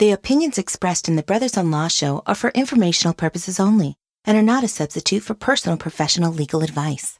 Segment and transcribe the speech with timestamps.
[0.00, 4.34] The opinions expressed in the Brothers on Law show are for informational purposes only and
[4.34, 7.18] are not a substitute for personal professional legal advice.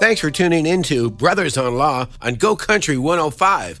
[0.00, 3.80] Thanks for tuning into Brothers on Law on Go Country 105.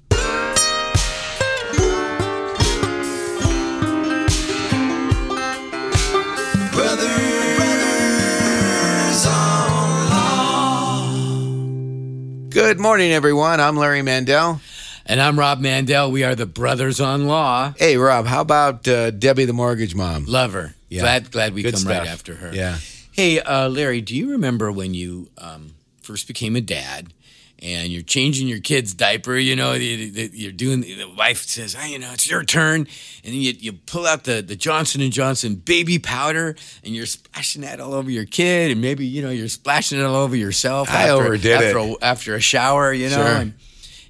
[12.51, 13.61] Good morning, everyone.
[13.61, 14.59] I'm Larry Mandel.
[15.05, 16.11] And I'm Rob Mandel.
[16.11, 17.73] We are the Brothers on Law.
[17.77, 20.25] Hey, Rob, how about uh, Debbie, the mortgage mom?
[20.25, 20.75] Love her.
[20.89, 21.01] Yeah.
[21.01, 21.99] Glad, glad we Good come stuff.
[21.99, 22.53] right after her.
[22.53, 22.77] Yeah.
[23.13, 27.13] Hey, uh, Larry, do you remember when you um, first became a dad
[27.61, 29.35] and you're changing your kid's diaper?
[29.37, 30.81] You know, you- you- you're doing.
[30.81, 32.87] The wife says, "Ah, you know, it's your turn,"
[33.23, 37.05] and then you, you pull out the the Johnson and Johnson baby powder and you're
[37.05, 40.35] splashing that all over your kid, and maybe you know you're splashing it all over
[40.35, 40.89] yourself.
[40.89, 41.97] I after, overdid after it.
[42.01, 43.15] A, after a shower, you know.
[43.17, 43.25] Sure.
[43.35, 43.53] And,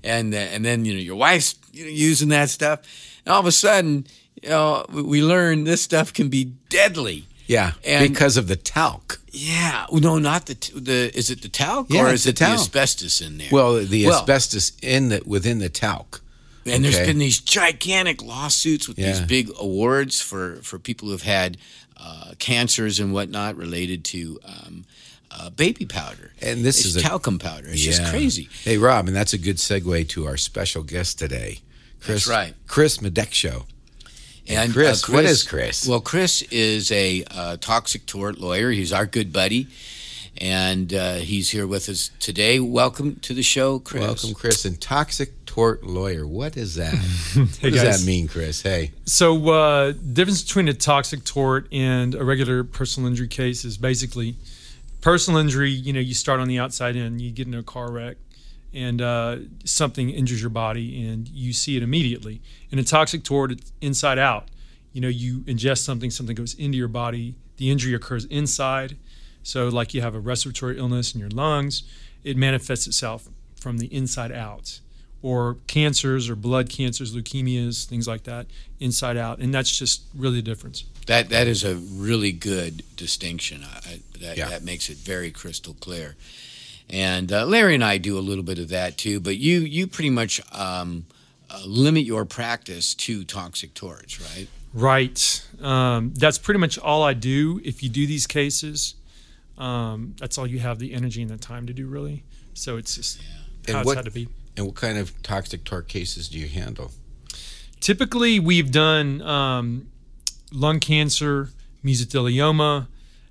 [0.03, 2.79] and and then you know your wife's you know, using that stuff,
[3.25, 4.07] and all of a sudden,
[4.41, 7.25] you know, we- we learn this stuff can be deadly.
[7.51, 9.19] Yeah, And- because of the talc.
[9.33, 11.11] Yeah, no, not the the.
[11.17, 12.59] Is it the talc Yeah, or is the it the talc.
[12.59, 13.49] asbestos in there?
[13.51, 16.21] Well, the Well, asbestos in the within the talc.
[16.65, 21.57] and there's been these gigantic lawsuits with these big awards for for people who've had
[21.97, 24.85] uh, cancers and whatnot related to um,
[25.31, 26.33] uh, baby powder.
[26.41, 27.67] And this It's is a- talcum powder.
[27.69, 28.47] It's just crazy.
[28.63, 31.59] Hey, Rob, and that's a good segue to our special guest today,
[31.99, 32.25] Chris.
[32.25, 32.53] That's right.
[32.67, 33.65] Chris Madeksho.
[34.47, 35.87] And Chris, uh, what is Chris?
[35.87, 38.71] Well, Chris is a uh, toxic tort lawyer.
[38.71, 39.67] He's our good buddy,
[40.37, 42.59] and uh, he's here with us today.
[42.59, 44.01] Welcome to the show, Chris.
[44.01, 44.65] Welcome, Chris.
[44.65, 46.25] And toxic tort lawyer.
[46.25, 46.93] What is that?
[47.35, 48.01] what does guys.
[48.01, 48.61] that mean, Chris?
[48.61, 48.91] Hey.
[49.05, 54.35] So, uh, difference between a toxic tort and a regular personal injury case is basically
[55.01, 55.69] personal injury.
[55.69, 58.17] You know, you start on the outside in, you get in a car wreck,
[58.73, 62.41] and uh, something injures your body, and you see it immediately.
[62.71, 64.47] In a toxic tort, it's inside out.
[64.93, 67.35] You know, you ingest something, something goes into your body.
[67.57, 68.97] The injury occurs inside.
[69.43, 71.83] So, like you have a respiratory illness in your lungs,
[72.23, 73.27] it manifests itself
[73.59, 74.79] from the inside out
[75.23, 78.47] or cancers or blood cancers, leukemias, things like that,
[78.79, 79.39] inside out.
[79.39, 80.85] And that's just really the difference.
[81.07, 83.63] That that is a really good distinction.
[83.63, 84.49] I, I, that Yeah.
[84.49, 86.15] that makes it very crystal clear.
[86.89, 89.19] And uh, Larry and I do a little bit of that too.
[89.19, 91.05] But you you pretty much um,
[91.49, 94.47] uh, limit your practice to toxic torts, right?
[94.73, 95.45] Right.
[95.61, 97.61] Um, that's pretty much all I do.
[97.63, 98.95] If you do these cases,
[99.57, 102.23] um, that's all you have the energy and the time to do, really.
[102.53, 103.21] So it's just
[103.67, 104.27] And how what- it's had to be.
[104.57, 106.91] And what kind of toxic tort cases do you handle?
[107.79, 109.87] Typically, we've done um,
[110.51, 111.49] lung cancer,
[111.85, 112.87] mesothelioma,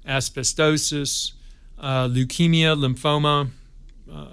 [0.08, 1.32] asbestosis,
[1.80, 3.50] uh, leukemia, lymphoma,
[4.12, 4.26] uh,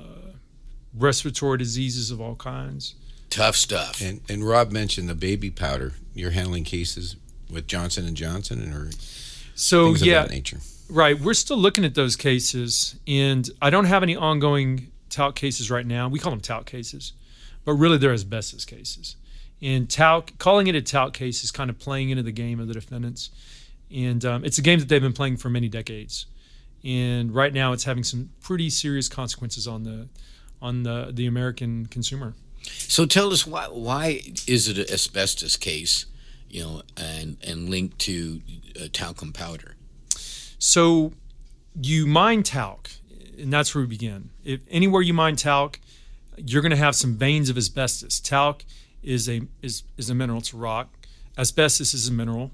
[0.94, 2.96] respiratory diseases of all kinds.
[3.30, 4.02] Tough stuff.
[4.02, 5.94] And and Rob mentioned the baby powder.
[6.14, 7.16] You're handling cases
[7.52, 8.90] with Johnson and Johnson and or
[9.56, 10.60] So things yeah, of that nature.
[10.90, 11.20] right.
[11.20, 15.86] We're still looking at those cases, and I don't have any ongoing talc cases right
[15.86, 16.08] now.
[16.10, 17.14] We call them talc cases,
[17.66, 19.16] but really they're asbestos cases.
[19.62, 22.68] And talc, calling it a talc case is kind of playing into the game of
[22.68, 23.30] the defendants,
[23.94, 26.28] and um, it's a game that they've been playing for many decades.
[26.84, 30.08] And right now, it's having some pretty serious consequences on the
[30.62, 32.34] on the the American consumer.
[32.64, 36.06] So tell us why why is it an asbestos case,
[36.50, 38.42] you know, and and linked to
[38.80, 39.76] uh, talcum powder?
[40.60, 41.14] So
[41.82, 42.90] you mine talc,
[43.38, 44.30] and that's where we begin.
[44.44, 45.80] If anywhere you mine talc,
[46.38, 48.20] you're going to have some veins of asbestos.
[48.20, 48.64] Talc
[49.04, 50.40] is a is is a mineral.
[50.40, 50.94] It's a rock.
[51.38, 52.52] Asbestos is a mineral,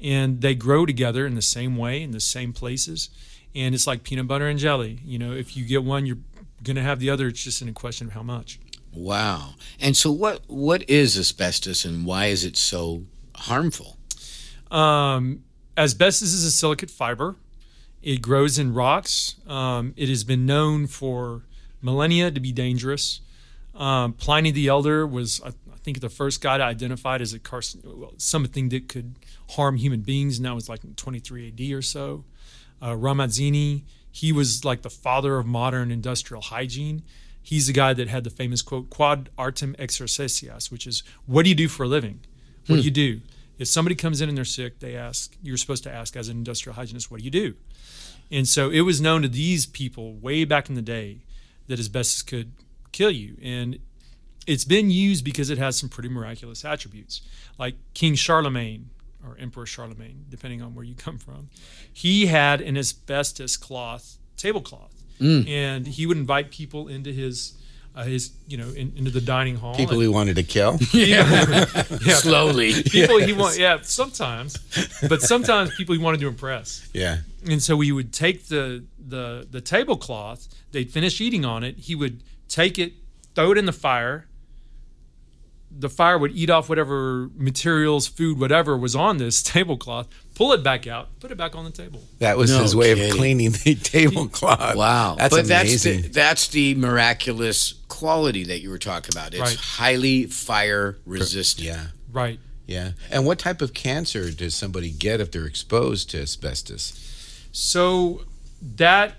[0.00, 3.10] and they grow together in the same way in the same places.
[3.54, 5.00] And it's like peanut butter and jelly.
[5.04, 6.18] You know, if you get one, you're
[6.62, 7.28] going to have the other.
[7.28, 8.60] It's just in a question of how much.
[8.92, 9.54] Wow.
[9.80, 13.04] And so what what is asbestos and why is it so
[13.36, 13.96] harmful?
[14.70, 15.44] Um,
[15.76, 17.36] asbestos is a silicate fiber.
[18.02, 19.36] It grows in rocks.
[19.46, 21.42] Um, it has been known for
[21.82, 23.20] millennia to be dangerous.
[23.74, 27.32] Um, Pliny the Elder was, I, I think, the first guy to identify it as
[27.32, 29.16] a carcin- well, something that could
[29.50, 32.24] harm human beings, and that was like 23 AD or so.
[32.80, 37.02] Uh, Ramazzini, he was like the father of modern industrial hygiene.
[37.42, 41.48] He's the guy that had the famous quote, "Quad artem exercitias," which is, "What do
[41.48, 42.20] you do for a living?
[42.66, 43.20] What do you do?"
[43.60, 46.36] If somebody comes in and they're sick, they ask, you're supposed to ask as an
[46.38, 47.54] industrial hygienist, what do you do?
[48.30, 51.18] And so it was known to these people way back in the day
[51.66, 52.52] that asbestos could
[52.90, 53.36] kill you.
[53.42, 53.78] And
[54.46, 57.20] it's been used because it has some pretty miraculous attributes,
[57.58, 58.88] like King Charlemagne
[59.26, 61.48] or Emperor Charlemagne, depending on where you come from.
[61.92, 67.54] He had an asbestos cloth tablecloth, and he would invite people into his.
[67.92, 69.74] Uh, his, you know, in, into the dining hall.
[69.74, 70.78] People and- he wanted to kill.
[70.92, 71.64] yeah,
[72.14, 72.72] Slowly.
[72.84, 74.56] people he want, yeah, sometimes,
[75.08, 76.88] but sometimes people he wanted to impress.
[76.94, 77.18] yeah.
[77.48, 81.96] And so he would take the the the tablecloth, they'd finish eating on it, he
[81.96, 82.92] would take it,
[83.34, 84.28] throw it in the fire.
[85.72, 90.62] The fire would eat off whatever materials, food, whatever was on this tablecloth, pull it
[90.64, 92.02] back out, put it back on the table.
[92.18, 93.10] That was No his way kidding.
[93.12, 94.76] of cleaning the tablecloth.
[94.76, 95.14] Wow.
[95.16, 95.92] That's but amazing.
[96.02, 99.32] that's the, that's the miraculous quality that you were talking about.
[99.32, 99.56] It's Right.
[99.56, 101.66] highly fire resistant.
[101.68, 101.86] yeah.
[102.12, 102.40] Right.
[102.66, 102.92] Yeah.
[103.10, 107.48] And what type of cancer does somebody get if they're exposed to asbestos?
[107.52, 108.22] So
[108.76, 109.14] that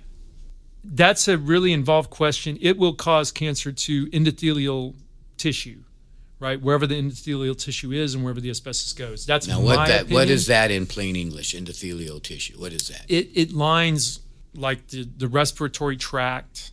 [0.83, 2.57] that's a really involved question.
[2.61, 4.95] It will cause cancer to endothelial
[5.37, 5.83] tissue,
[6.41, 6.59] right?
[6.59, 9.25] Wherever the endothelial tissue is and wherever the asbestos goes.
[9.25, 10.29] That's Now, my what that what opinion.
[10.29, 11.55] is that in plain English?
[11.55, 12.59] Endothelial tissue.
[12.59, 13.05] What is that?
[13.07, 14.19] It it lines
[14.53, 16.71] like the, the respiratory tract.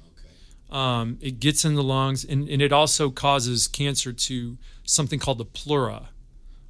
[0.70, 5.38] Um, it gets in the lungs, and, and it also causes cancer to something called
[5.38, 6.10] the pleura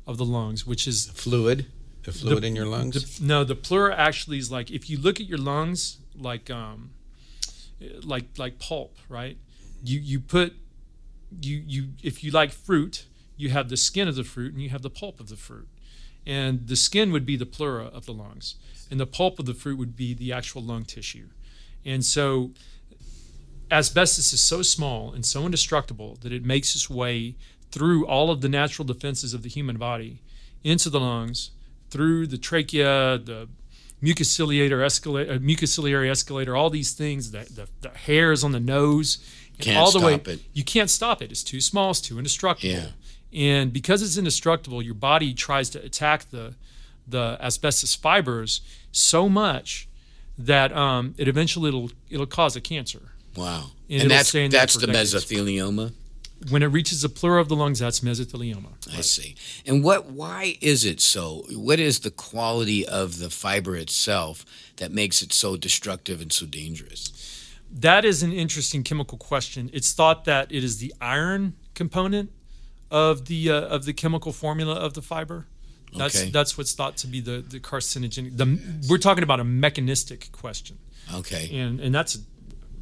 [0.07, 1.67] of the lungs, which is Fluid?
[2.05, 3.19] The fluid in your lungs?
[3.19, 6.91] The, no, the pleura actually is like if you look at your lungs, like um,
[8.03, 9.37] like like pulp, right?
[9.85, 10.55] You you put
[11.41, 14.71] you you if you like fruit, you have the skin of the fruit and you
[14.71, 15.69] have the pulp of the fruit,
[16.27, 18.57] and the skin would be the pleura of the lungs,
[18.91, 21.29] and the pulp of the fruit would be the actual lung tissue,
[21.85, 22.53] and so
[23.71, 27.37] asbestos is so small and so indestructible that it makes its way
[27.71, 30.23] through all of the natural defenses of the human body
[30.65, 31.51] into the lungs,
[31.91, 33.49] through the trachea, the
[34.03, 39.19] escalator, uh, mucociliary escalator, all these things, the, the, the hairs on the nose,
[39.59, 40.15] Can't all the way.
[40.15, 40.41] it.
[40.53, 41.31] You can't stop it.
[41.31, 41.91] It's too small.
[41.91, 42.73] It's too indestructible.
[42.73, 42.87] Yeah.
[43.33, 46.55] And because it's indestructible, your body tries to attack the
[47.07, 48.61] the asbestos fibers
[48.93, 49.89] so much
[50.37, 53.13] that um, it eventually it'll it'll cause a cancer.
[53.37, 53.71] Wow.
[53.91, 55.15] And And, that's that's the decades.
[55.15, 55.93] mesothelioma.
[56.51, 58.97] When it reaches the pleura of the lungs, that's mesothelioma.
[58.97, 59.35] I see.
[59.67, 60.07] And what?
[60.07, 61.45] Why is it so?
[61.51, 64.45] What is the quality of the fiber itself
[64.77, 67.13] that makes it so destructive and so dangerous?
[67.71, 69.71] That is an interesting chemical question.
[69.73, 72.31] It's thought that it is the iron component
[72.91, 75.47] of the uh, of the chemical formula of the fiber.
[75.97, 76.31] That's Okay.
[76.31, 78.37] that's what's thought to be the the carcinogenic.
[78.37, 80.79] The, we're talking about a mechanistic question,
[81.15, 81.51] Okay.
[81.59, 82.19] and and that's a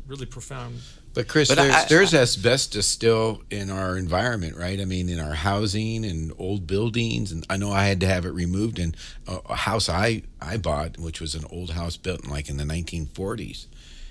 [0.07, 0.81] really profound.
[1.15, 4.79] But Chris, But there's, I- there's asbestos still in our environment, right?
[4.79, 8.27] I mean, in our housing and old buildings, and I know I had to have
[8.27, 8.95] it removed in
[9.27, 12.59] a, a house I I bought, which was an old house built in like in
[12.59, 13.67] the 1940s,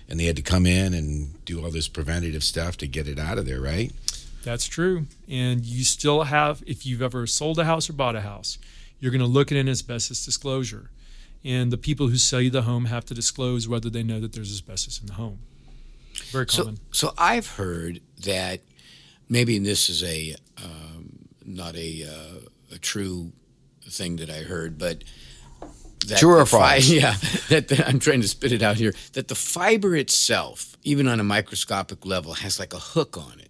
[0.10, 3.20] and they had to come in and do all this preventative stuff to get it
[3.20, 3.92] out of there, right?
[4.44, 5.08] That's true.
[5.28, 8.58] And you still have, if you've ever sold a house or bought a house,
[9.00, 10.92] you're going to look at an asbestos disclosure.
[11.44, 14.34] And the people who sell you the home have to disclose whether they know that
[14.34, 15.40] there's asbestos in the home.
[16.32, 16.80] Very So, common.
[16.92, 18.62] so I've heard that
[19.30, 23.32] maybe this is a um, not a uh, a true
[23.88, 25.04] thing that I heard, but
[26.08, 26.90] that True or the fi- false?
[26.90, 27.16] yeah,
[27.50, 28.94] that the, I'm trying to spit it out here.
[29.14, 33.50] That the fiber itself, even on a microscopic level, has like a hook on it,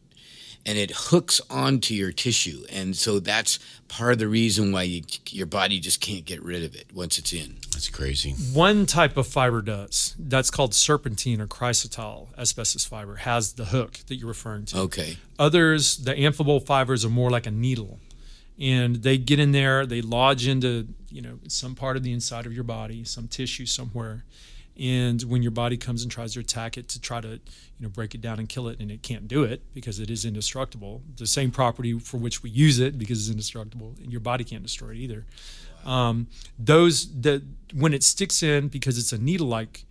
[0.66, 5.04] and it hooks onto your tissue, and so that's part of the reason why you,
[5.30, 7.56] your body just can't get rid of it once it's in.
[7.72, 8.32] That's crazy.
[8.54, 10.16] One type of fiber does.
[10.18, 14.80] That's called serpentine or chrysotile asbestos fiber, has the hook that you're referring to.
[14.80, 15.18] Okay.
[15.38, 18.00] Others, the amphibole fibers are more like a needle,
[18.60, 22.46] and they get in there, they lodge into you know some part of the inside
[22.46, 24.24] of your body, some tissue somewhere,
[24.80, 27.40] and when your body comes and tries to attack it to try to you
[27.82, 30.26] know break it down and kill it, and it can't do it because it is
[30.26, 31.02] indestructible.
[31.18, 34.64] The same property for which we use it because it's indestructible, and your body can't
[34.64, 35.26] destroy it either.
[35.86, 37.44] Um, those that
[37.74, 39.86] when it sticks in because it's a needle-like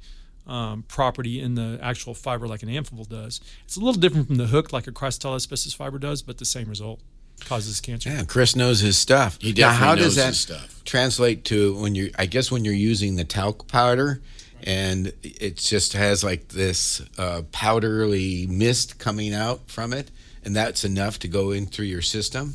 [0.47, 3.41] um, property in the actual fiber like an amphibole does.
[3.65, 6.69] It's a little different from the hook like a asbestos fiber does, but the same
[6.69, 7.01] result
[7.45, 8.11] causes cancer.
[8.11, 9.39] Yeah, Chris knows his stuff.
[9.41, 10.85] He now, how definitely does that his stuff.
[10.85, 12.11] translate to when you?
[12.19, 14.21] I guess when you're using the talc powder,
[14.63, 20.11] and it just has like this uh, powdery mist coming out from it,
[20.45, 22.55] and that's enough to go in through your system.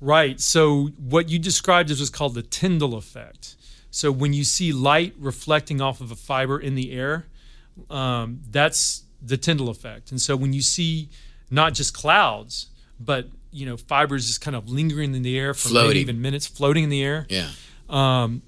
[0.00, 0.40] Right.
[0.40, 3.56] So what you described is what's called the Tyndall effect.
[3.90, 7.26] So when you see light reflecting off of a fiber in the air,
[7.88, 10.10] um, that's the Tyndall effect.
[10.10, 11.08] And so when you see
[11.50, 12.68] not just clouds,
[13.00, 16.46] but you know fibers just kind of lingering in the air for maybe even minutes,
[16.46, 17.48] floating in the air, Yeah.
[17.88, 18.42] um,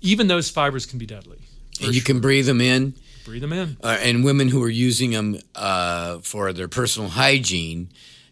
[0.00, 1.38] even those fibers can be deadly.
[1.82, 2.94] and you can breathe them in.
[3.24, 3.76] breathe them in.
[3.82, 7.88] Uh, and women who are using them uh, for their personal hygiene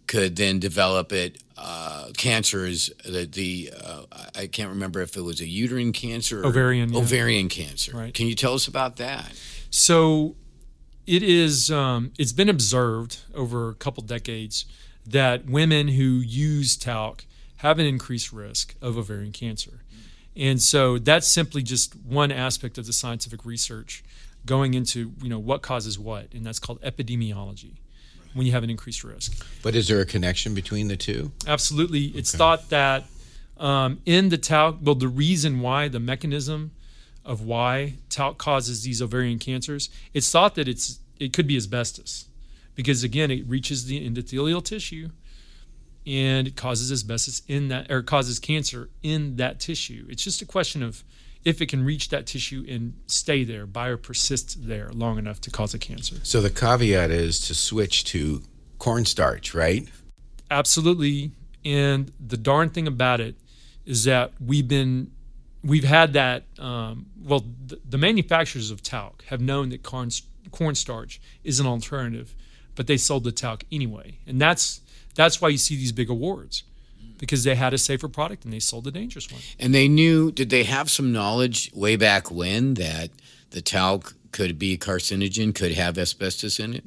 [0.07, 1.43] could then develop it.
[1.57, 4.03] Uh, cancers, the, the uh,
[4.35, 7.01] I can't remember if it was a uterine cancer or Ovarian, yeah.
[7.01, 7.95] ovarian cancer.
[7.95, 8.15] Right.
[8.15, 9.31] Can you tell us about that?
[9.71, 10.37] So
[11.07, 14.65] it is um, it's been observed over a couple decades
[15.11, 17.25] that women who use talc
[17.57, 19.83] have an increased risk of ovarian cancer.
[20.37, 24.03] And so that's simply just one aspect of the scientific research
[24.47, 27.73] going into, you know, what causes what, and that's called epidemiology
[28.33, 29.45] when you have an increased risk.
[29.63, 31.33] But is there a connection between the two?
[31.47, 32.05] Absolutely.
[32.07, 33.05] It's thought that
[33.59, 36.71] um, in the talc, well, the reason why, the mechanism
[37.25, 42.25] of why talc causes these ovarian cancers, it's thought that it's it could be asbestos,
[42.75, 45.11] because again, it reaches the endothelial tissue,
[46.07, 50.07] and it causes asbestos in that, or causes cancer in that tissue.
[50.09, 51.05] It's just a question of
[51.45, 55.73] if it can reach that tissue and stay there, biopersist there long enough to cause
[55.75, 56.17] a cancer.
[56.23, 58.43] So the caveat is to switch to
[58.79, 59.89] cornstarch, right?
[60.51, 61.33] Absolutely.
[61.65, 63.37] And the darn thing about it
[63.87, 65.13] is that we've been,
[65.63, 66.45] we've had that.
[66.59, 70.11] Um, well, the, the manufacturers of talc have known that corn,
[70.51, 72.35] cornstarch is an alternative,
[72.81, 74.81] but they sold the talc anyway, and that's
[75.15, 76.63] that's why you see these big awards
[77.19, 79.43] because they had a safer product and they sold the dangerous one.
[79.59, 83.11] And they knew, did they have some knowledge way back when that
[83.51, 86.85] the talc could be carcinogen, could have asbestos in it?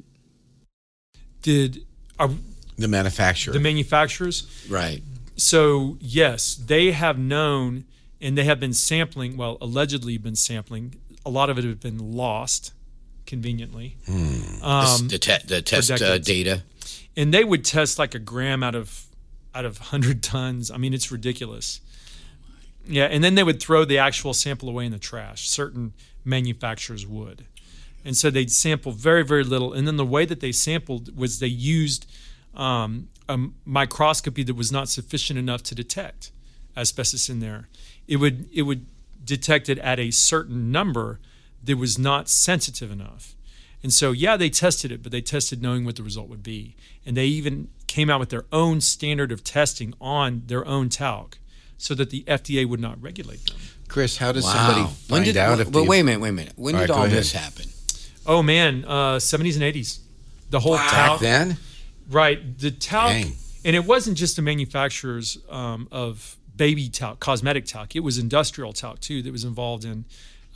[1.42, 1.86] Did
[2.18, 2.30] are
[2.76, 3.54] The manufacturer.
[3.54, 4.48] the manufacturers?
[4.68, 5.00] Right.
[5.36, 7.84] So yes, they have known
[8.20, 9.36] and they have been sampling.
[9.36, 10.96] Well, allegedly been sampling.
[11.24, 12.72] A lot of it has been lost,
[13.34, 13.96] conveniently.
[14.62, 16.62] Um, the, te- the test uh, data.
[17.16, 19.06] and they would test like a gram out of
[19.54, 20.70] out of 100 tons.
[20.70, 21.80] I mean it's ridiculous.
[22.86, 25.48] Yeah and then they would throw the actual sample away in the trash.
[25.48, 25.92] Certain
[26.24, 27.44] manufacturers would.
[28.04, 29.72] And so they'd sample very very little.
[29.72, 32.06] And then the way that they sampled was they used
[32.54, 36.30] um, a microscopy that was not sufficient enough to detect
[36.76, 37.68] asbestos in there.
[38.06, 38.86] It would it would
[39.24, 41.18] detect it at a certain number
[41.64, 43.34] that was not sensitive enough
[43.84, 46.74] and so, yeah, they tested it, but they tested knowing what the result would be.
[47.04, 51.36] And they even came out with their own standard of testing on their own talc
[51.76, 53.58] so that the FDA would not regulate them.
[53.86, 56.28] Chris, how does somebody find When did, out if well, the- wait a minute, wait
[56.30, 56.52] a minute.
[56.56, 57.66] When All did right, all this happen?
[58.24, 59.98] Oh, man, uh, 70s and 80s.
[60.48, 61.20] The whole back talc.
[61.20, 61.58] then?
[62.08, 62.58] Right.
[62.58, 63.10] The talc.
[63.12, 63.32] Dang.
[63.66, 67.94] And it wasn't just the manufacturers um, of baby talc, cosmetic talc.
[67.94, 70.06] It was industrial talc, too, that was involved in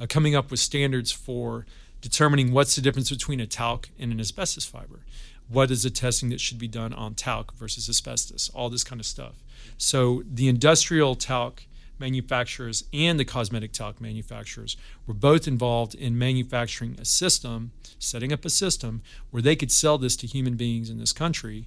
[0.00, 1.66] uh, coming up with standards for
[2.00, 5.00] determining what's the difference between a talc and an asbestos fiber.
[5.48, 8.50] What is the testing that should be done on talc versus asbestos?
[8.54, 9.42] All this kind of stuff.
[9.76, 11.64] So the industrial talc
[11.98, 14.76] manufacturers and the cosmetic talc manufacturers
[15.06, 19.98] were both involved in manufacturing a system, setting up a system where they could sell
[19.98, 21.66] this to human beings in this country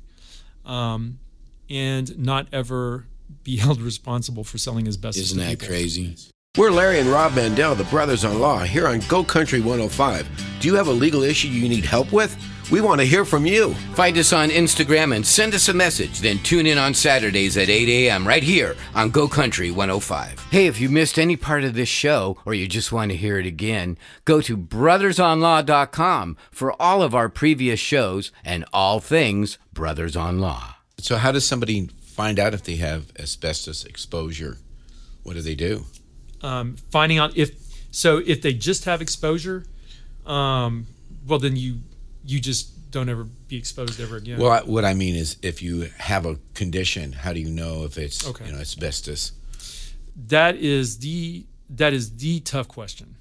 [0.65, 1.19] um,
[1.69, 3.05] and not ever
[3.43, 5.25] be held responsible for selling asbestos.
[5.25, 5.67] Isn't that people.
[5.67, 6.15] crazy?
[6.57, 10.59] We're Larry and Rob Mandel, the brothers in law, here on Go Country 105.
[10.59, 12.35] Do you have a legal issue you need help with?
[12.69, 13.73] We want to hear from you.
[13.95, 16.19] Find us on Instagram and send us a message.
[16.19, 18.27] Then tune in on Saturdays at 8 a.m.
[18.27, 20.47] right here on Go Country 105.
[20.51, 23.39] Hey, if you missed any part of this show or you just want to hear
[23.39, 30.17] it again, go to brothersonlaw.com for all of our previous shows and all things Brothers
[30.17, 30.75] on Law.
[30.97, 34.57] So how does somebody find out if they have asbestos exposure?
[35.23, 35.85] What do they do?
[36.43, 37.51] Um, finding out if
[37.91, 39.65] so if they just have exposure,
[40.25, 40.87] um,
[41.27, 41.79] well then you
[42.25, 44.37] you just don't ever be exposed ever again.
[44.39, 47.85] Well, I, what I mean is, if you have a condition, how do you know
[47.85, 48.45] if it's Okay.
[48.45, 49.33] you know asbestos?
[50.27, 53.15] that is the that is the tough question,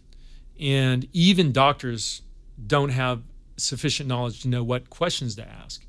[0.59, 2.23] and even doctors
[2.67, 3.23] don't have
[3.57, 5.85] sufficient knowledge to know what questions to ask.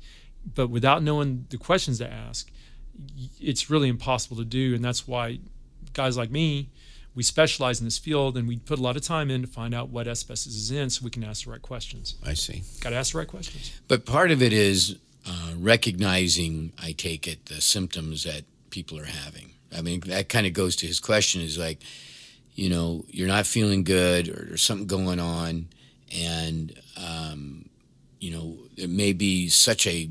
[0.54, 2.50] But without knowing the questions to ask,
[3.40, 5.38] it's really impossible to do, and that's why
[5.92, 6.70] guys like me.
[7.14, 9.74] We specialize in this field and we put a lot of time in to find
[9.74, 12.14] out what asbestos is in so we can ask the right questions.
[12.24, 12.62] I see.
[12.80, 13.72] Got to ask the right questions.
[13.86, 19.04] But part of it is uh, recognizing, I take it, the symptoms that people are
[19.04, 19.52] having.
[19.76, 21.82] I mean, that kind of goes to his question is like,
[22.54, 25.68] you know, you're not feeling good or there's something going on.
[26.14, 27.68] And, um,
[28.20, 30.10] you know, it may be such a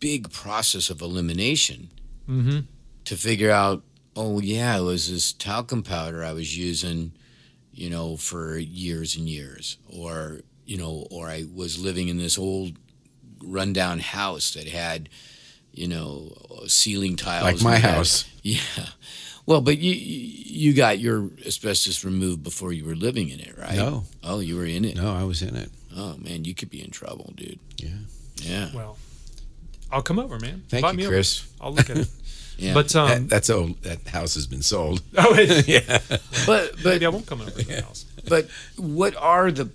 [0.00, 1.90] big process of elimination
[2.28, 2.58] Mm-hmm.
[3.06, 3.82] to figure out,
[4.18, 7.12] oh, yeah, it was this talcum powder I was using,
[7.72, 9.78] you know, for years and years.
[9.88, 12.72] Or, you know, or I was living in this old
[13.42, 15.08] rundown house that had
[15.72, 16.32] you know,
[16.66, 17.44] ceiling tiles.
[17.44, 18.24] Like my We had- house.
[18.42, 18.58] Yeah.
[19.46, 23.76] Well, but you you got your asbestos removed before you were living in it, right?
[23.76, 24.04] No.
[24.24, 24.96] Oh, you were in it.
[24.96, 25.70] No, I was in it.
[25.96, 27.58] Oh man, you could be in trouble, dude.
[27.76, 27.98] Yeah.
[28.42, 28.70] Yeah.
[28.74, 28.96] Well,
[29.90, 30.64] I'll come over, man.
[30.68, 31.14] Thank Invite you, me over.
[31.14, 31.46] Chris.
[31.60, 32.08] I'll look at it.
[32.58, 32.74] Yeah.
[32.74, 33.80] But um, that, that's old.
[33.84, 35.00] That house has been sold.
[35.16, 35.32] oh,
[35.68, 36.00] Yeah.
[36.44, 38.04] but but maybe I won't come over to the house.
[38.28, 39.70] But what are the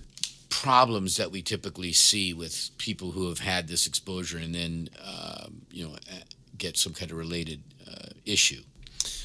[0.50, 5.62] problems that we typically see with people who have had this exposure and then, um,
[5.70, 6.24] you know, uh,
[6.58, 8.60] get some kind of related uh, issue?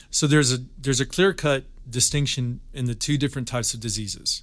[0.10, 4.42] So there's a there's a clear cut distinction in the two different types of diseases,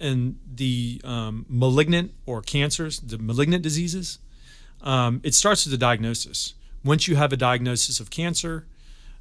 [0.00, 4.18] and the um, malignant or cancers, the malignant diseases.
[4.82, 6.54] Um, it starts with the diagnosis.
[6.84, 8.66] Once you have a diagnosis of cancer,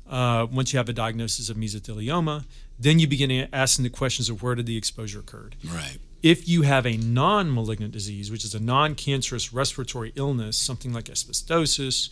[0.10, 2.46] uh, once you have a diagnosis of mesothelioma,
[2.80, 5.56] then you begin asking the questions of where did the exposure occurred.
[5.64, 5.98] Right.
[6.24, 10.92] If you have a non malignant disease, which is a non cancerous respiratory illness, something
[10.92, 12.10] like asbestosis,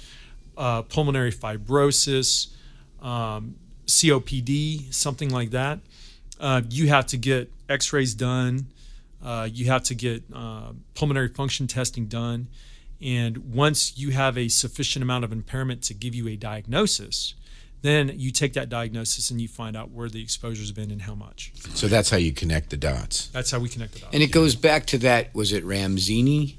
[0.57, 2.47] uh, pulmonary fibrosis,
[3.01, 3.55] um,
[3.87, 5.79] COPD, something like that,
[6.39, 8.67] uh, you have to get x rays done.
[9.23, 12.47] Uh, you have to get uh, pulmonary function testing done.
[13.01, 17.33] And once you have a sufficient amount of impairment to give you a diagnosis,
[17.81, 21.15] then you take that diagnosis and you find out where the exposure's been and how
[21.15, 21.53] much.
[21.75, 23.27] So that's how you connect the dots.
[23.27, 24.13] That's how we connect the dots.
[24.13, 25.33] And it goes back to that.
[25.33, 26.55] Was it Ramzini?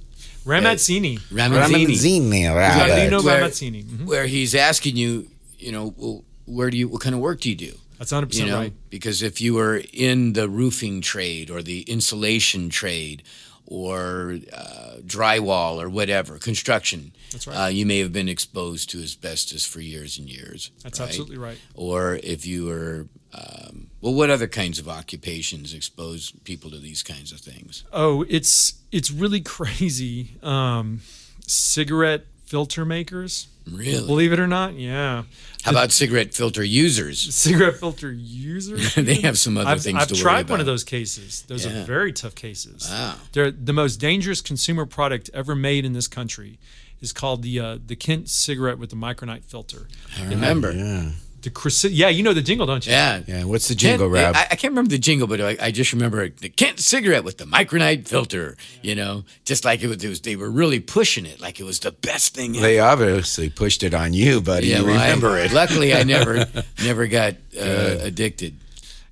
[0.46, 1.18] Ramazzini.
[1.30, 2.42] Ramzini.
[2.42, 3.84] Yeah, do you know Where- Ramazzini?
[3.84, 4.06] Mhm.
[4.06, 5.28] Where he's asking you,
[5.58, 7.74] you know, well, where do you, what kind of work do you do?
[7.98, 8.72] That's 100% you know, right.
[8.88, 13.22] because if you were in the roofing trade or the insulation trade
[13.70, 17.56] or uh, drywall or whatever, construction, That's right.
[17.56, 20.72] uh, you may have been exposed to asbestos for years and years.
[20.82, 21.08] That's right?
[21.08, 21.56] absolutely right.
[21.74, 27.04] Or if you were, um, well, what other kinds of occupations expose people to these
[27.04, 27.84] kinds of things?
[27.92, 30.36] Oh, it's it's really crazy.
[30.42, 31.00] Um,
[31.46, 34.04] cigarette filter makers, Really?
[34.04, 35.22] believe it or not, yeah.
[35.62, 37.32] How about cigarette filter users?
[37.34, 38.92] Cigarette filter users.
[38.96, 40.50] they have some other I've, things I've to worry about tried about.
[40.54, 41.42] one of those cases.
[41.46, 41.82] Those Yeah.
[41.82, 42.88] are very tough cases.
[42.90, 43.14] Wow.
[43.32, 46.58] They're the most dangerous consumer product ever made in this country.
[47.00, 49.86] Is called the uh, the Kent cigarette with the micronite filter.
[50.18, 50.72] I remember.
[50.72, 51.12] Yeah.
[51.42, 52.92] The Chris- yeah, you know the jingle, don't you?
[52.92, 53.22] Yeah.
[53.26, 53.44] Yeah.
[53.44, 54.34] What's the Kent- jingle, Rob?
[54.36, 57.38] I, I can't remember the jingle, but I, I just remember the Kent cigarette with
[57.38, 58.56] the micronite filter.
[58.82, 61.64] You know, just like it was, it was, they were really pushing it, like it
[61.64, 62.56] was the best thing.
[62.56, 62.60] ever.
[62.66, 64.68] they obviously pushed it on you, buddy.
[64.68, 65.52] you well, I- remember it.
[65.52, 66.44] Luckily, I never,
[66.84, 68.56] never got uh, addicted.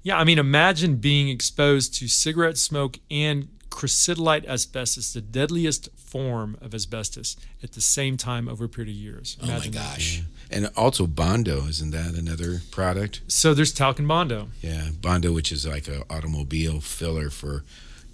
[0.02, 6.56] Yeah, I mean, imagine being exposed to cigarette smoke and crocidolite asbestos, the deadliest form
[6.60, 9.36] of asbestos, at the same time over a period of years.
[9.42, 10.20] Oh my Imagine that.
[10.50, 10.56] Gosh.
[10.58, 13.20] And also Bondo, isn't that another product?
[13.28, 14.48] So there's talc and bondo.
[14.60, 17.64] Yeah, Bondo, which is like an automobile filler for,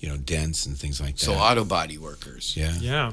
[0.00, 1.24] you know, dents and things like that.
[1.24, 2.56] So auto body workers.
[2.56, 2.74] yeah.
[2.80, 3.12] Yeah.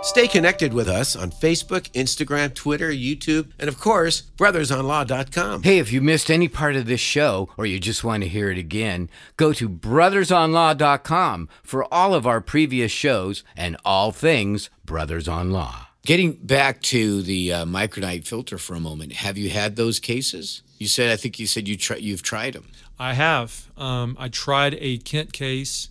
[0.00, 5.64] Stay connected with us on Facebook, Instagram, Twitter, YouTube, and of course, brothersonlaw.com.
[5.64, 8.48] Hey, if you missed any part of this show or you just want to hear
[8.48, 15.26] it again, go to brothersonlaw.com for all of our previous shows and all things Brothers
[15.26, 15.87] on Law.
[16.08, 20.62] Getting back to the uh, micronite filter for a moment, have you had those cases?
[20.78, 22.70] You said, I think you said you try, you've tried them.
[22.98, 23.66] I have.
[23.76, 25.90] Um, I tried a Kent case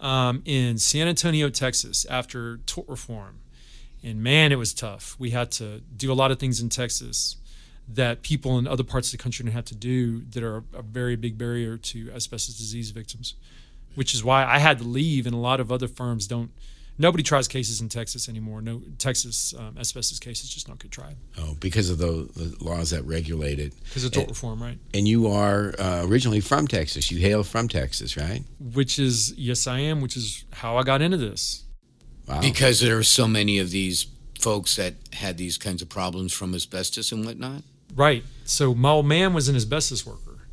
[0.00, 3.38] um, in San Antonio, Texas, after tort reform,
[4.02, 5.14] and man, it was tough.
[5.20, 7.36] We had to do a lot of things in Texas
[7.86, 10.82] that people in other parts of the country don't have to do that are a
[10.82, 13.34] very big barrier to asbestos disease victims.
[13.94, 16.50] Which is why I had to leave, and a lot of other firms don't.
[16.96, 18.62] Nobody tries cases in Texas anymore.
[18.62, 22.90] No Texas um, asbestos cases just don't get tried Oh, because of the, the laws
[22.90, 23.72] that regulate it.
[23.84, 24.78] because of tort reform, right?
[24.92, 27.10] And you are uh, originally from Texas.
[27.10, 28.42] You hail from Texas, right?
[28.60, 30.00] Which is yes, I am.
[30.02, 31.64] Which is how I got into this.
[32.28, 32.40] Wow.
[32.40, 34.06] Because there are so many of these
[34.40, 37.62] folks that had these kinds of problems from asbestos and whatnot.
[37.94, 38.22] Right.
[38.44, 40.46] So my old man was an asbestos worker.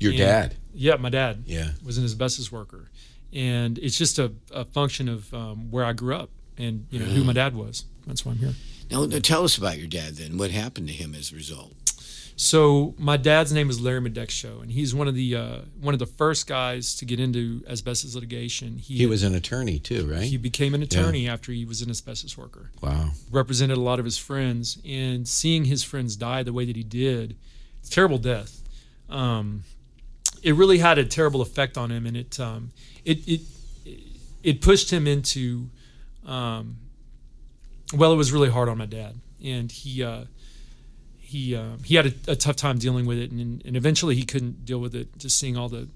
[0.00, 0.56] Your And- dad.
[0.74, 1.44] Yeah, my dad.
[1.46, 1.70] Yeah.
[1.84, 2.90] Was an asbestos worker,
[3.32, 7.06] and it's just a, a function of um, where I grew up and you know
[7.06, 7.84] who my dad was.
[8.06, 8.54] That's why I'm here.
[8.90, 10.38] Now, now tell us about your dad then.
[10.38, 11.72] What happened to him as a result?
[12.38, 15.98] So my dad's name is Larry Madeksho, and he's one of the uh, one of
[15.98, 18.76] the first guys to get into asbestos litigation.
[18.76, 20.22] He was an attorney too, right?
[20.22, 22.70] he became an attorney after he was an asbestos worker.
[22.82, 23.10] wow.
[23.30, 26.84] represented a lot of his friends, and seeing his friends die the way that he
[26.84, 27.36] did,
[27.80, 28.62] it's a terrible death.
[29.08, 29.64] Um,
[30.42, 32.70] it really had a terrible effect on him, and it um,
[33.04, 33.40] it it
[34.42, 35.68] it pushed him into.
[36.24, 36.76] Um,
[37.94, 40.24] well, it was really hard on my dad, and he uh,
[41.18, 44.24] he uh, he had a, a tough time dealing with it, and, and eventually he
[44.24, 45.16] couldn't deal with it.
[45.18, 45.88] Just seeing all the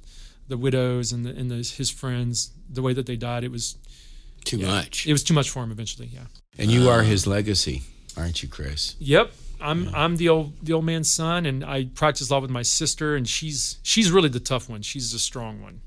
[0.49, 3.77] the widows and the, and the, his friends, the way that they died, it was
[4.45, 5.07] Too much.
[5.07, 5.71] it was too much for him.
[5.71, 6.25] Eventually, yeah.
[6.59, 7.83] And you are his legacy,
[8.17, 8.97] aren't you, Chris?
[8.99, 9.33] Yep.
[9.61, 13.17] I'm I'm the old the old man's son, and I practice law with my sister,
[13.17, 14.83] and she's she's really the tough one.
[14.83, 15.81] She's the strong one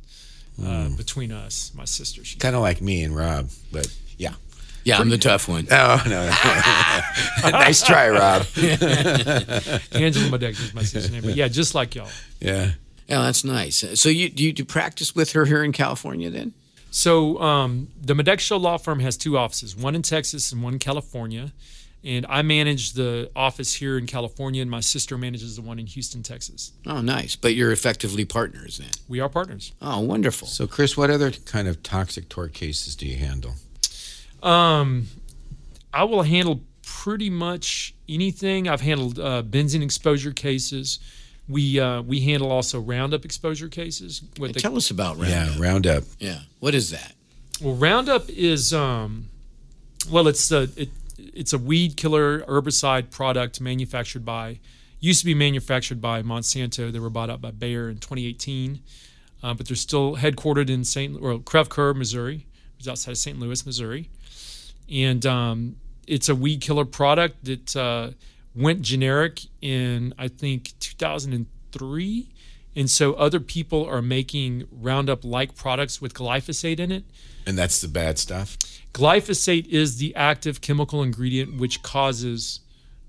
[0.63, 1.71] uh, between us.
[1.75, 2.23] My sister.
[2.23, 4.33] She's Kind of like me and Rob, but yeah.
[4.85, 5.65] Yeah, I'm the tough one.
[5.71, 6.25] Oh no!
[6.25, 7.49] no.
[7.51, 8.45] nice try, Rob.
[9.93, 12.09] Angela Madec is my sister's name, but yeah, just like y'all.
[12.41, 12.71] Yeah.
[13.07, 13.83] Yeah, that's nice.
[13.99, 16.53] So you do you do practice with her here in California then?
[16.91, 20.79] So um, the Madeksho Law Firm has two offices, one in Texas and one in
[20.79, 21.51] California.
[22.05, 25.85] And I manage the office here in California, and my sister manages the one in
[25.87, 26.73] Houston, Texas.
[26.85, 27.37] Oh, nice.
[27.37, 28.89] But you're effectively partners then.
[29.07, 29.71] We are partners.
[29.81, 30.47] Oh, wonderful.
[30.49, 33.53] So, Chris, what other kind of toxic tort cases do you handle?
[34.41, 35.07] Um,
[35.93, 38.67] I will handle pretty much anything.
[38.67, 40.99] I've handled uh, benzene exposure cases.
[41.47, 44.21] We uh, we handle also Roundup exposure cases.
[44.37, 45.29] What they, Tell us about Roundup.
[45.29, 45.61] Yeah, Roundup.
[45.61, 46.03] Roundup.
[46.19, 46.39] Yeah.
[46.59, 47.13] What is that?
[47.61, 49.27] well, Roundup is um,
[50.11, 50.89] well, it's a it,
[51.33, 54.59] it's a weed killer herbicide product manufactured by
[54.99, 56.91] used to be manufactured by Monsanto.
[56.91, 58.79] They were bought out by Bayer in 2018,
[59.43, 61.21] uh, but they're still headquartered in St.
[61.21, 62.45] or Creve Missouri,
[62.77, 63.37] which is outside of St.
[63.37, 64.09] Louis, Missouri,
[64.89, 65.75] and um,
[66.07, 68.11] it's a weed killer product that uh,
[68.55, 72.29] went generic in I think 2003.
[72.75, 77.03] And so other people are making Roundup like products with glyphosate in it.
[77.45, 78.57] And that's the bad stuff.
[78.93, 82.59] Glyphosate is the active chemical ingredient which causes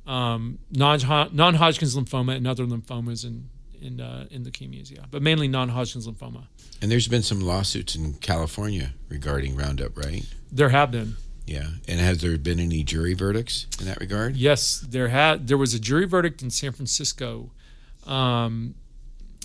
[0.06, 3.48] um, non Hodgkin's lymphoma and other lymphomas and
[3.80, 6.46] in, uh, in leukemias, yeah, but mainly non Hodgkin's lymphoma.
[6.80, 10.24] And there's been some lawsuits in California regarding Roundup, right?
[10.50, 11.16] There have been.
[11.46, 11.68] Yeah.
[11.86, 14.36] And has there been any jury verdicts in that regard?
[14.36, 17.50] Yes, there had there was a jury verdict in San Francisco,
[18.06, 18.74] um,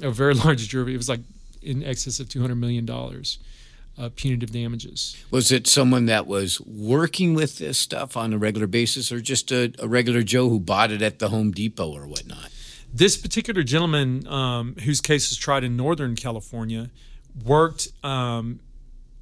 [0.02, 0.94] a very large jury.
[0.94, 1.22] It was like
[1.62, 3.40] in excess of two hundred million dollars,
[4.00, 5.16] uh, punitive damages.
[5.30, 9.52] Was it someone that was working with this stuff on a regular basis or just
[9.52, 12.50] a, a regular Joe who bought it at the Home Depot or whatnot?
[12.94, 16.90] This particular gentleman, um, whose case was tried in Northern California,
[17.46, 18.62] worked um,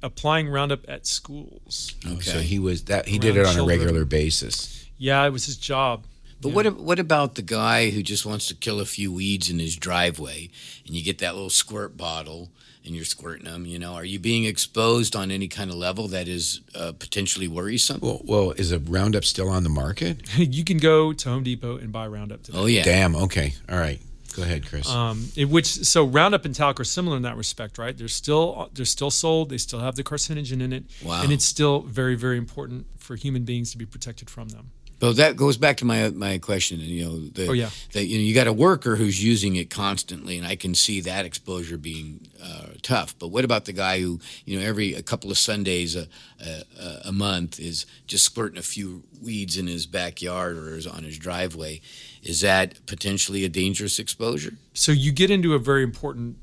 [0.02, 1.94] applying Roundup at schools.
[2.06, 3.78] Okay, So he was that he did it on children.
[3.78, 4.86] a regular basis.
[4.96, 6.04] Yeah, it was his job.
[6.40, 9.58] But what what about the guy who just wants to kill a few weeds in
[9.58, 10.50] his driveway,
[10.86, 12.50] and you get that little squirt bottle
[12.88, 13.64] and you're squirting them?
[13.66, 17.46] You know, are you being exposed on any kind of level that is uh, potentially
[17.46, 18.00] worrisome?
[18.02, 20.22] Well, well, is a Roundup still on the market?
[20.36, 22.58] you can go to Home Depot and buy Roundup today.
[22.58, 23.14] oh yeah, Damn.
[23.14, 23.54] Okay.
[23.70, 24.00] All right.
[24.36, 24.88] Go ahead, Chris.
[24.88, 27.96] Um, in which so Roundup and talc are similar in that respect, right?
[27.96, 29.50] They're still they're still sold.
[29.50, 31.22] They still have the carcinogen in it, Wow.
[31.22, 34.70] and it's still very very important for human beings to be protected from them.
[35.00, 36.80] But that goes back to my my question.
[36.80, 37.70] You know, the, Oh, yeah.
[37.92, 41.00] that you know you got a worker who's using it constantly, and I can see
[41.02, 43.16] that exposure being uh, tough.
[43.18, 46.08] But what about the guy who you know every a couple of Sundays a,
[46.44, 46.62] a,
[47.06, 51.16] a month is just squirting a few weeds in his backyard or is on his
[51.16, 51.80] driveway?
[52.22, 54.54] Is that potentially a dangerous exposure?
[54.74, 56.38] So you get into a very important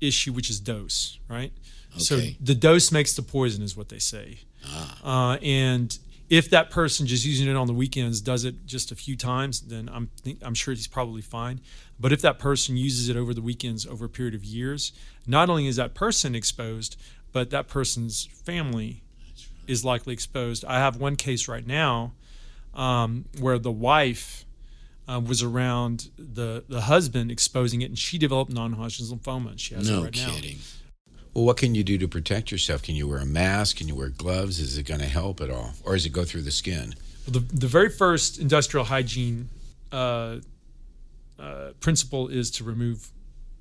[0.00, 1.52] issue, which is dose, right?
[1.94, 2.00] Okay.
[2.00, 4.38] So the dose makes the poison, is what they say.
[5.04, 5.98] Uh, and
[6.30, 9.60] if that person just using it on the weekends does it just a few times,
[9.62, 11.60] then I'm think, I'm sure he's probably fine.
[11.98, 14.92] But if that person uses it over the weekends over a period of years,
[15.26, 16.96] not only is that person exposed,
[17.32, 19.02] but that person's family
[19.66, 20.64] is likely exposed.
[20.64, 22.12] I have one case right now
[22.74, 24.44] um, where the wife
[25.08, 29.50] uh, was around the the husband exposing it, and she developed non-Hodgkin's lymphoma.
[29.52, 30.26] And she has no it right now.
[31.28, 31.34] Kidding.
[31.34, 32.82] well, what can you do to protect yourself?
[32.82, 33.76] Can you wear a mask?
[33.78, 34.58] Can you wear gloves?
[34.58, 36.94] Is it going to help at all, or does it go through the skin?
[37.26, 39.48] The the very first industrial hygiene
[39.92, 40.36] uh,
[41.38, 43.10] uh, principle is to remove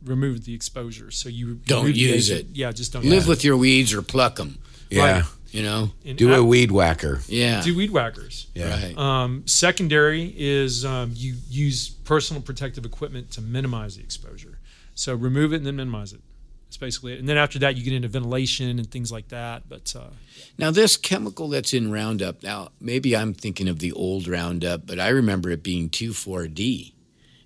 [0.03, 1.11] remove the exposure.
[1.11, 2.47] So you Don't remove use it.
[2.53, 4.59] Yeah, just don't Live use with your weeds or pluck them.
[4.89, 5.11] Yeah.
[5.11, 5.23] Right.
[5.51, 5.91] You know.
[6.03, 6.09] it.
[6.09, 7.21] And Do a ap- weed whacker.
[7.27, 7.61] Yeah.
[7.63, 8.47] do weed whackers.
[8.53, 8.69] Yeah.
[8.81, 8.97] Right.
[8.97, 14.59] Um, secondary is um, you use personal protective equipment to minimize the exposure.
[14.93, 16.21] So remove it and then minimize it.
[16.67, 17.19] That's basically it.
[17.19, 19.69] And then after that, you get into ventilation and things like that.
[19.69, 20.09] But uh,
[20.57, 24.99] Now, this chemical that's in Roundup, now maybe I'm thinking of the old Roundup, but
[24.99, 26.93] I remember it being 2,4-D.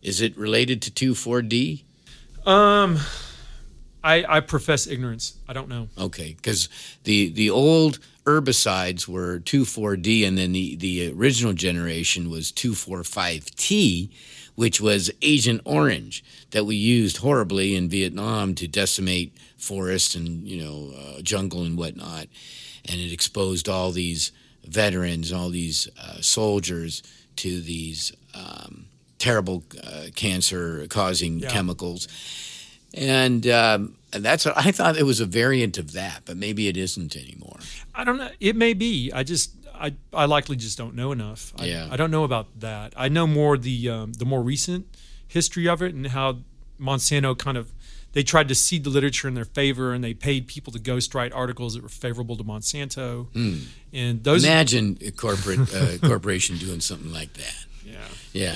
[0.01, 1.85] Is it related to 2,4-D?
[2.47, 2.97] um,
[4.03, 5.35] I, I profess ignorance.
[5.47, 5.87] I don't know.
[5.95, 6.69] Okay, because
[7.03, 14.09] the, the old herbicides were 2,4-D, and then the, the original generation was 2,4,5-T,
[14.61, 20.61] which was Agent Orange that we used horribly in Vietnam to decimate forests and, you
[20.63, 22.27] know, uh, jungle and whatnot.
[22.87, 24.31] And it exposed all these
[24.63, 27.01] veterans, all these uh, soldiers
[27.37, 28.85] to these um,
[29.17, 31.49] terrible uh, cancer causing Yeah.
[31.49, 32.07] chemicals.
[32.93, 36.75] And um, and that's I thought it was a variant of that, but maybe it
[36.77, 37.59] isn't anymore.
[37.95, 38.29] I don't know.
[38.39, 39.11] It may be.
[39.13, 41.53] I just I, I likely just don't know enough.
[41.57, 41.87] I, Yeah.
[41.91, 42.93] I don't know about that.
[42.95, 44.85] I know more the um, the more recent
[45.27, 46.39] history of it and how
[46.79, 47.71] Monsanto kind of
[48.13, 51.31] they tried to seed the literature in their favor and they paid people to ghostwrite
[51.33, 53.27] articles that were favorable to Monsanto.
[53.93, 57.55] And those Imagine a corporate uh, corporation doing something like that.
[57.85, 57.97] yeah.
[58.33, 58.55] Yeah.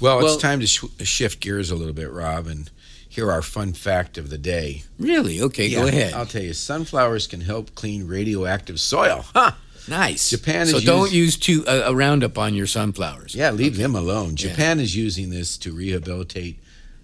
[0.00, 2.68] Well, Well- it's time to sh- shift gears a little bit, Rob, and
[3.08, 4.82] hear our fun fact of the day.
[4.98, 5.40] Really?
[5.42, 6.12] Okay, go ahead.
[6.14, 9.24] I'll tell you, sunflowers can help clean radioactive soil.
[9.32, 9.52] Huh?
[9.88, 10.30] Nice.
[10.30, 13.34] Japan is So is don't use too, uh, a Roundup on your sunflowers.
[13.34, 14.36] Yeah, leave them alone.
[14.36, 16.58] Japan is using this to rehabilitate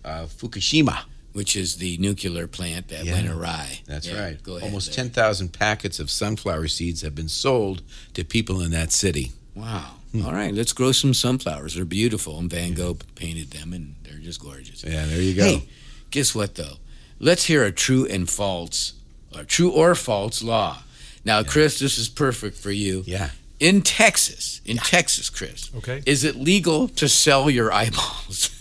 [0.05, 1.05] uh, Fukushima.
[1.33, 3.15] Which is the nuclear plant that Yeah.
[3.15, 3.81] went awry.
[3.87, 4.41] That's Yeah, right.
[4.41, 4.69] Go ahead.
[4.69, 4.95] Almost there.
[5.05, 9.33] 10,000 packets of sunflower seeds have been sold to people in that city.
[9.57, 9.97] Wow.
[10.13, 10.25] Hmm.
[10.25, 11.75] All right, let's grow some sunflowers.
[11.75, 14.85] They're beautiful, and Van Gogh painted them, and they're just gorgeous.
[14.85, 15.43] Yeah, there you go.
[15.45, 15.69] Hey,
[16.13, 16.77] guess what though?
[17.19, 18.93] Let's hear a true and false,
[19.35, 20.84] or true or false law.
[21.25, 23.03] Now, Chris, this is perfect for you.
[23.07, 23.31] Yeah.
[23.61, 26.03] In Texas, in Texas, Chris, Okay.
[26.05, 28.51] is it legal to sell your eyeballs?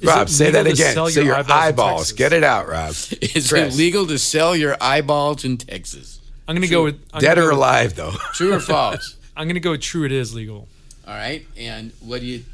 [0.00, 0.92] Is Rob, say that again.
[0.92, 2.00] sell Say your in eyeballs.
[2.08, 2.12] Texas?
[2.16, 2.90] Get it out, Rob.
[3.22, 3.74] Is Chris.
[3.74, 6.20] it legal to sell your eyeballs in Texas?
[6.48, 8.10] I'm gonna go with I'm Dead or go- alive, though.
[8.34, 9.16] True or false?
[9.36, 10.04] I'm gonna go with true.
[10.04, 10.68] It is legal.
[11.06, 12.44] All right, and what do you?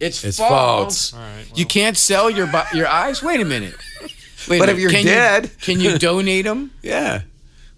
[0.00, 1.10] It's, It's false.
[1.10, 1.14] false.
[1.14, 1.44] All right.
[1.58, 3.22] You can't sell your your eyes.
[3.22, 3.74] Wait a minute.
[4.48, 4.68] Wait a But minute.
[4.70, 6.70] if you're Can you- dead- can you donate them?
[6.80, 7.22] Yeah.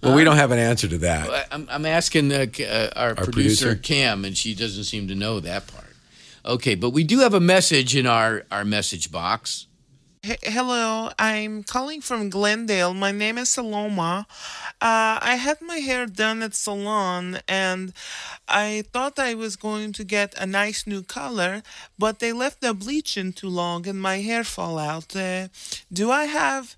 [0.06, 1.48] Well, we don't have an answer to that.
[1.50, 3.74] I'm, I'm asking uh, K- uh, our, producer, producer.
[3.76, 5.94] Cam, and she doesn't seem to know that part.
[6.44, 9.66] Okay, but we do have a message in our our message box.
[10.24, 12.94] H- Hello, I'm calling from Glendale.
[12.94, 14.26] My name is Saloma.
[14.80, 17.92] Uh, I had my hair done at salon and
[18.48, 21.62] I thought I was going to get a nice new color,
[21.98, 25.14] but they left the bleach in too long and my hair fall out.
[25.16, 25.48] Uh,
[25.92, 26.76] do I have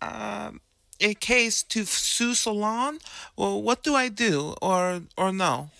[0.00, 0.60] um
[1.02, 2.98] a case to sue salon?
[3.36, 5.70] Well, what do I do or or no?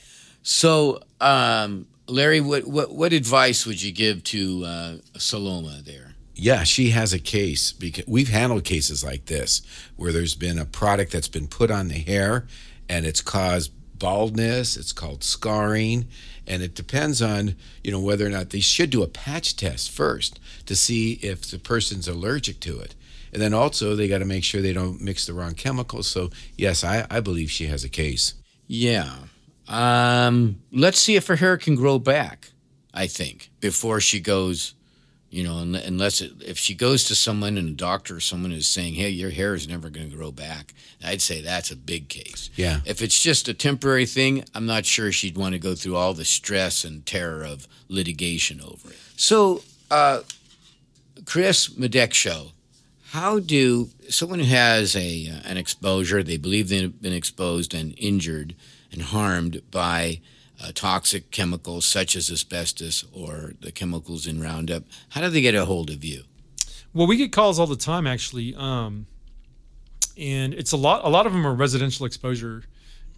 [0.43, 6.15] So, um, Larry, what, what what advice would you give to uh, Saloma there?
[6.35, 9.63] Yeah, she has a case because we've handled cases like this
[9.97, 12.47] where there's been a product that's been put on the hair
[12.89, 16.09] and it's caused baldness, it's called scarring,
[16.47, 17.55] and it depends on,
[17.85, 21.49] you know, whether or not they should do a patch test first to see if
[21.49, 22.97] the person's allergic to it.
[23.33, 26.07] And then also they got to make sure they don't mix the wrong chemicals.
[26.07, 28.35] So, yes, I, I believe she has a case.
[28.67, 29.15] Yeah.
[29.69, 32.51] Um, let's see if her hair can grow back.
[32.95, 34.75] I think before she goes,
[35.31, 38.69] you know, unless it, if she goes to someone and a doctor or someone is
[38.69, 42.11] saying, "Hey, your hair is never going to grow back," I'd say that's a big
[42.11, 42.51] case.
[42.55, 42.81] Yeah.
[42.85, 46.13] If it's just a temporary thing, I'm not sure she'd want to go through all
[46.13, 48.99] the stress and terror of litigation over it.
[49.17, 50.21] So, uh,
[51.25, 52.53] Chris Madeksho.
[53.13, 57.95] How do someone who has a uh, an exposure, they believe they've been exposed and
[57.99, 58.55] injured
[58.91, 60.23] and harmed by
[60.59, 65.55] uh, toxic chemicals such as asbestos or the chemicals in Roundup, how do they get
[65.55, 66.23] a hold of you?
[66.95, 69.07] Well, we get calls all the time, actually, um,
[70.17, 71.05] and it's a lot.
[71.05, 72.63] A lot of them are residential exposure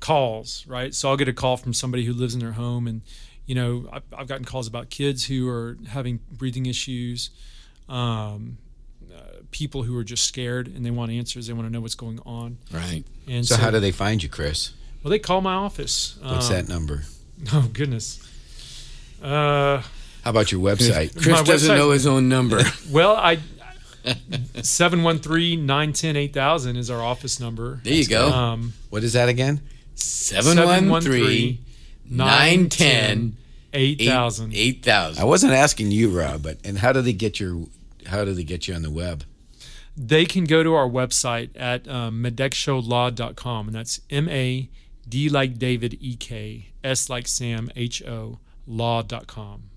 [0.01, 0.93] calls, right?
[0.93, 3.03] So I'll get a call from somebody who lives in their home, and
[3.47, 7.31] you know, I've, I've gotten calls about kids who are having breathing issues,
[7.89, 8.59] um,
[9.15, 9.19] uh,
[9.51, 11.47] people who are just scared and they want answers.
[11.47, 12.59] They want to know what's going on.
[12.73, 13.05] Right.
[13.29, 14.73] And So, how do they find you, Chris?
[15.03, 16.17] well, they call my office.
[16.23, 17.05] What's Um, that number?
[17.53, 18.21] Oh goodness.
[19.23, 19.83] Uh,
[20.23, 21.13] How about your website?
[21.21, 22.63] Chris doesn't website- know his own number.
[22.91, 23.39] well, I
[25.45, 27.81] 713-910-8000 is our office number.
[27.83, 28.29] There you go.
[28.31, 29.61] Um, What is that again?
[29.95, 31.59] 713
[32.11, 33.37] 910
[33.73, 34.55] 8000.
[34.55, 35.21] 8000.
[35.23, 37.67] I wasn't asking you, Rob, but and how do they get your
[38.07, 39.25] how do they get you on the web?
[39.97, 44.69] They can go to our website at um, madeksholaw.com, and that's M A
[45.09, 49.71] D like David E K S like Sam H O law.com.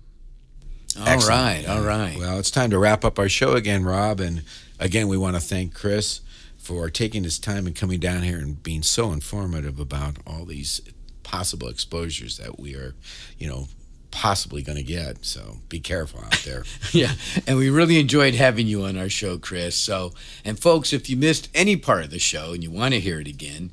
[0.98, 1.28] All Excellent.
[1.28, 1.66] right.
[1.68, 2.16] All right.
[2.18, 4.20] Well, it's time to wrap up our show again, Rob.
[4.20, 4.42] And
[4.80, 6.20] again, we want to thank Chris
[6.56, 10.80] for taking his time and coming down here and being so informative about all these
[11.22, 12.94] possible exposures that we are,
[13.38, 13.68] you know,
[14.20, 15.24] possibly going to get.
[15.24, 16.64] So be careful out there.
[16.92, 17.12] Yeah,
[17.46, 19.76] and we really enjoyed having you on our show, Chris.
[19.76, 20.12] So,
[20.44, 23.20] and folks, if you missed any part of the show and you want to hear
[23.20, 23.70] it again,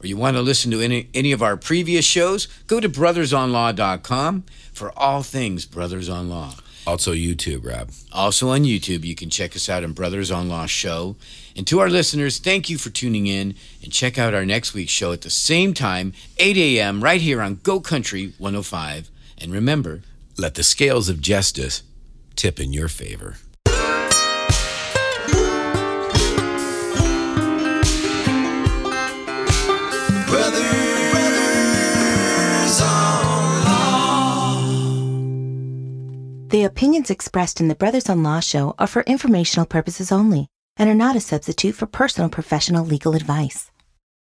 [0.00, 4.44] or you want to listen to any any of our previous shows, go to brothersonlaw.com
[4.72, 6.54] for all things Brothers on Law.
[6.86, 7.90] also, YouTube, Rob.
[8.12, 11.16] Also on YouTube, you can check us out in Brothers on Law Show.
[11.56, 14.92] And to our listeners, thank you for tuning in and check out our next week's
[14.92, 19.10] show at the same time, 8 a.m., right here on Go Country 105.
[19.40, 20.02] And remember,
[20.36, 21.82] let the scales of justice
[22.36, 23.36] tip in your favor.
[36.50, 40.48] The opinions expressed in the Brothers on Law show are for informational purposes only
[40.78, 43.70] and are not a substitute for personal professional legal advice.